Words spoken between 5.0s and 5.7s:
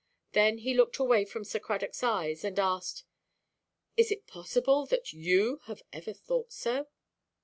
you